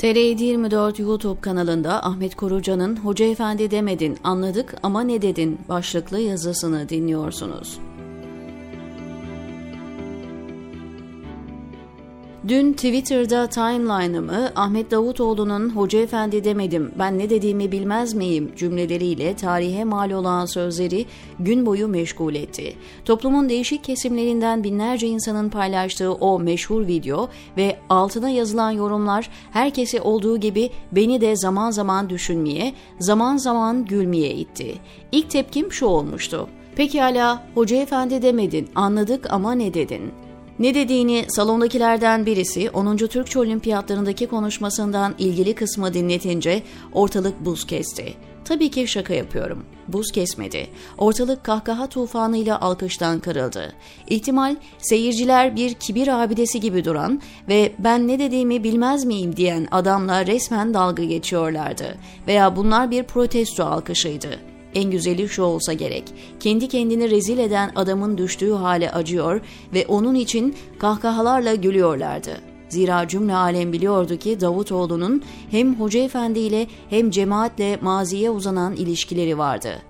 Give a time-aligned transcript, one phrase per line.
[0.00, 7.78] TR24 YouTube kanalında Ahmet Korucan'ın Hoca Efendi demedin anladık ama ne dedin başlıklı yazısını dinliyorsunuz.
[12.48, 19.84] Dün Twitter'da timeline'ımı Ahmet Davutoğlu'nun Hoca Efendi demedim ben ne dediğimi bilmez miyim cümleleriyle tarihe
[19.84, 21.06] mal olan sözleri
[21.38, 22.74] gün boyu meşgul etti.
[23.04, 30.36] Toplumun değişik kesimlerinden binlerce insanın paylaştığı o meşhur video ve altına yazılan yorumlar herkesi olduğu
[30.36, 34.74] gibi beni de zaman zaman düşünmeye, zaman zaman gülmeye itti.
[35.12, 36.48] İlk tepkim şu olmuştu.
[36.76, 40.29] Pekala Hoca Efendi demedin anladık ama ne dedin?
[40.60, 42.96] Ne dediğini salondakilerden birisi 10.
[42.96, 48.14] Türkçe Olimpiyatlarındaki konuşmasından ilgili kısmı dinletince ortalık buz kesti.
[48.44, 49.64] Tabii ki şaka yapıyorum.
[49.88, 50.66] Buz kesmedi.
[50.98, 53.72] Ortalık kahkaha tufanıyla alkıştan kırıldı.
[54.08, 60.26] İhtimal seyirciler bir kibir abidesi gibi duran ve ben ne dediğimi bilmez miyim diyen adamla
[60.26, 61.98] resmen dalga geçiyorlardı.
[62.26, 64.50] Veya bunlar bir protesto alkışıydı.
[64.74, 66.04] En güzeli şu olsa gerek.
[66.40, 69.40] Kendi kendini rezil eden adamın düştüğü hale acıyor
[69.74, 72.40] ve onun için kahkahalarla gülüyorlardı.
[72.68, 79.38] Zira cümle alem biliyordu ki Davutoğlu'nun hem Hoca Efendi ile hem cemaatle maziye uzanan ilişkileri
[79.38, 79.82] vardı.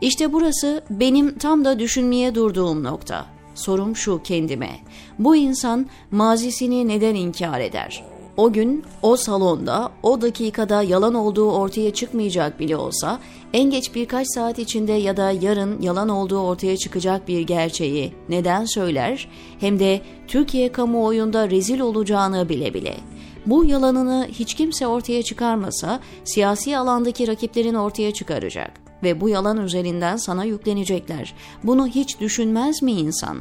[0.00, 3.26] İşte burası benim tam da düşünmeye durduğum nokta.
[3.54, 4.70] Sorum şu kendime.
[5.18, 8.13] Bu insan mazisini neden inkar eder?
[8.36, 13.20] O gün, o salonda, o dakikada yalan olduğu ortaya çıkmayacak bile olsa,
[13.52, 18.64] en geç birkaç saat içinde ya da yarın yalan olduğu ortaya çıkacak bir gerçeği neden
[18.64, 19.28] söyler,
[19.60, 22.96] hem de Türkiye kamuoyunda rezil olacağını bile bile.
[23.46, 30.16] Bu yalanını hiç kimse ortaya çıkarmasa, siyasi alandaki rakiplerin ortaya çıkaracak ve bu yalan üzerinden
[30.16, 31.34] sana yüklenecekler.
[31.64, 33.38] Bunu hiç düşünmez mi insan?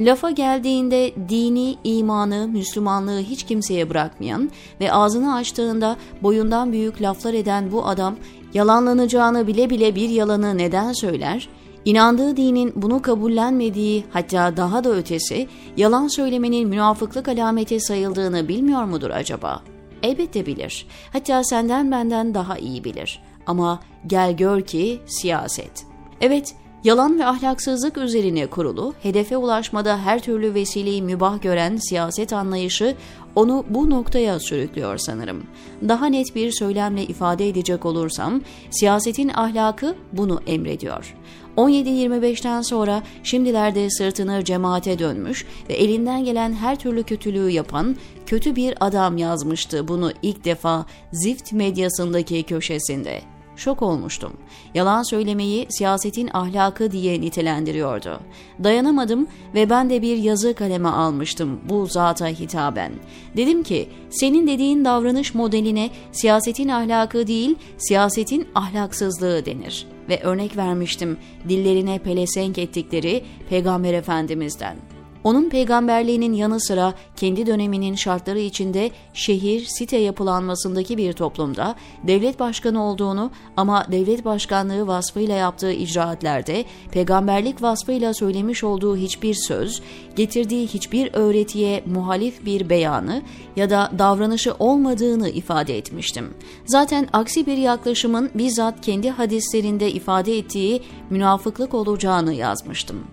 [0.00, 7.72] Lafa geldiğinde dini, imanı, Müslümanlığı hiç kimseye bırakmayan ve ağzını açtığında boyundan büyük laflar eden
[7.72, 8.16] bu adam
[8.54, 11.48] yalanlanacağını bile bile bir yalanı neden söyler?
[11.84, 19.10] İnandığı dinin bunu kabullenmediği hatta daha da ötesi yalan söylemenin münafıklık alameti sayıldığını bilmiyor mudur
[19.10, 19.62] acaba?
[20.02, 20.86] Elbette bilir.
[21.12, 23.22] Hatta senden benden daha iyi bilir.
[23.46, 25.86] Ama gel gör ki siyaset.
[26.20, 26.54] Evet,
[26.88, 32.94] Yalan ve ahlaksızlık üzerine kurulu, hedefe ulaşmada her türlü vesileyi mübah gören siyaset anlayışı
[33.36, 35.42] onu bu noktaya sürüklüyor sanırım.
[35.88, 38.40] Daha net bir söylemle ifade edecek olursam,
[38.70, 41.16] siyasetin ahlakı bunu emrediyor.
[41.56, 47.96] 17-25'ten sonra şimdilerde sırtını cemaate dönmüş ve elinden gelen her türlü kötülüğü yapan
[48.26, 53.20] kötü bir adam yazmıştı bunu ilk defa Zift medyasındaki köşesinde
[53.58, 54.32] şok olmuştum.
[54.74, 58.20] Yalan söylemeyi siyasetin ahlakı diye nitelendiriyordu.
[58.64, 62.92] Dayanamadım ve ben de bir yazı kaleme almıştım bu zata hitaben.
[63.36, 69.86] Dedim ki senin dediğin davranış modeline siyasetin ahlakı değil siyasetin ahlaksızlığı denir.
[70.08, 74.97] Ve örnek vermiştim dillerine pelesenk ettikleri Peygamber Efendimiz'den.
[75.24, 82.84] Onun peygamberliğinin yanı sıra kendi döneminin şartları içinde şehir, site yapılanmasındaki bir toplumda devlet başkanı
[82.84, 89.82] olduğunu ama devlet başkanlığı vasfıyla yaptığı icraatlerde peygamberlik vasfıyla söylemiş olduğu hiçbir söz,
[90.16, 93.22] getirdiği hiçbir öğretiye muhalif bir beyanı
[93.56, 96.34] ya da davranışı olmadığını ifade etmiştim.
[96.66, 103.06] Zaten aksi bir yaklaşımın bizzat kendi hadislerinde ifade ettiği münafıklık olacağını yazmıştım.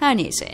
[0.00, 0.48] Her neyse,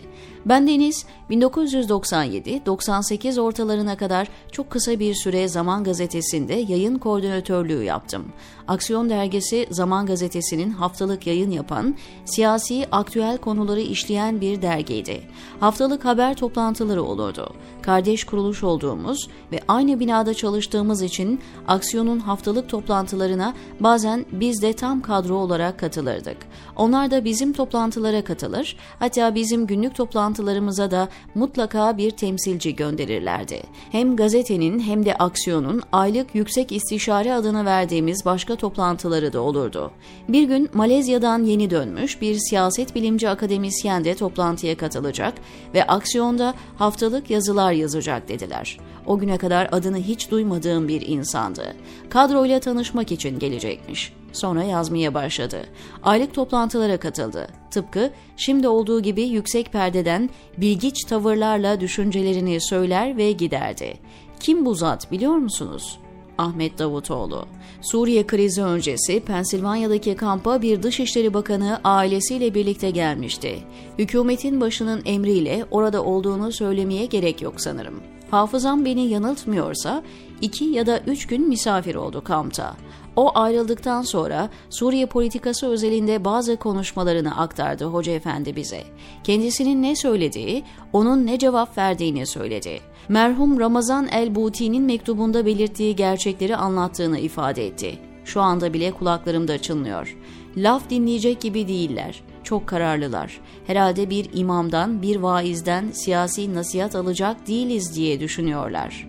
[0.47, 8.25] ben Deniz 1997-98 ortalarına kadar çok kısa bir süre Zaman Gazetesi'nde yayın koordinatörlüğü yaptım.
[8.69, 15.21] Aksiyon Dergisi Zaman Gazetesi'nin haftalık yayın yapan, siyasi aktüel konuları işleyen bir dergiydi.
[15.61, 17.55] Haftalık haber toplantıları olurdu.
[17.83, 25.03] Kardeş kuruluş olduğumuz ve aynı binada çalıştığımız için Aksiyon'un haftalık toplantılarına bazen biz de tam
[25.03, 26.37] kadro olarak katılırdık.
[26.77, 29.95] Onlar da bizim toplantılara katılır, hatta bizim günlük
[30.37, 33.63] toplantılarımıza da mutlaka bir temsilci gönderirlerdi.
[33.93, 39.91] Hem gazetenin hem de Aksiyon'un aylık yüksek istişare adını verdiğimiz başka toplantıları da olurdu.
[40.29, 45.35] Bir gün Malezya'dan yeni dönmüş bir siyaset bilimci akademisyen de toplantıya katılacak
[45.75, 48.79] ve Aksiyon'da haftalık yazılar yazacak dediler.
[49.07, 51.75] O güne kadar adını hiç duymadığım bir insandı.
[52.11, 54.13] Kadroyla tanışmak için gelecekmiş.
[54.37, 55.67] Sonra yazmaya başladı.
[56.03, 57.49] Aylık toplantılara katıldı.
[57.71, 63.99] Tıpkı şimdi olduğu gibi yüksek perdeden bilgiç tavırlarla düşüncelerini söyler ve giderdi.
[64.41, 65.99] Kim bu zat biliyor musunuz?
[66.39, 67.47] Ahmet Davutoğlu.
[67.81, 73.59] Suriye krizi öncesi Pensilvanya'daki kampa bir Dışişleri Bakanı ailesiyle birlikte gelmişti.
[73.99, 78.16] Hükümetin başının emriyle orada olduğunu söylemeye gerek yok sanırım.
[78.31, 80.03] Hafızam beni yanıltmıyorsa
[80.41, 82.77] iki ya da üç gün misafir oldu kampta.
[83.17, 88.83] O ayrıldıktan sonra Suriye politikası özelinde bazı konuşmalarını aktardı Hoca Efendi bize.
[89.25, 92.81] Kendisinin ne söylediği, onun ne cevap verdiğini söyledi.
[93.09, 97.99] Merhum Ramazan el-Buti'nin mektubunda belirttiği gerçekleri anlattığını ifade etti.
[98.25, 100.17] Şu anda bile kulaklarımda çınlıyor.
[100.57, 102.23] Laf dinleyecek gibi değiller.
[102.47, 103.41] Çok kararlılar.
[103.67, 109.09] Herhalde bir imamdan, bir vaizden siyasi nasihat alacak değiliz diye düşünüyorlar.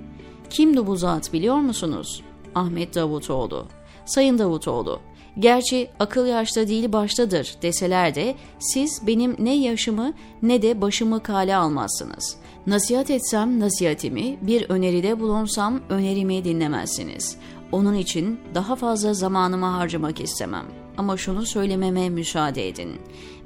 [0.49, 2.23] Kimdi bu zat biliyor musunuz?
[2.55, 3.67] Ahmet Davutoğlu.
[4.05, 4.99] Sayın Davutoğlu,
[5.39, 11.55] gerçi akıl yaşta değil baştadır deseler de siz benim ne yaşımı ne de başımı kale
[11.55, 12.37] almazsınız.
[12.67, 17.37] Nasihat etsem nasihatimi, bir öneride bulunsam önerimi dinlemezsiniz.
[17.71, 20.65] Onun için daha fazla zamanımı harcamak istemem.
[20.97, 22.91] Ama şunu söylememe müsaade edin.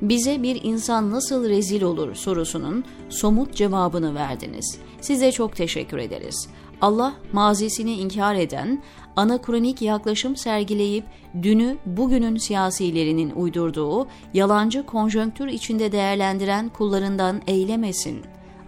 [0.02, 4.80] Bize bir insan nasıl rezil olur sorusunun somut cevabını verdiniz.
[5.02, 6.48] Size çok teşekkür ederiz.
[6.82, 8.84] Allah mazisini inkar eden,
[9.16, 11.06] anakronik yaklaşım sergileyip
[11.42, 18.22] dünü bugünün siyasilerinin uydurduğu yalancı konjonktür içinde değerlendiren kullarından eylemesin.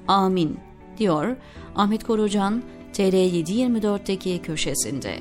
[0.07, 0.59] Amin,
[0.97, 1.37] diyor
[1.75, 2.63] Ahmet Korucan
[2.93, 5.19] TR724'teki köşesinde.